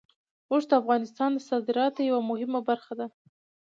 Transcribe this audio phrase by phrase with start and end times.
[0.51, 3.07] اوښ د افغانستان د صادراتو یوه مهمه برخه ده.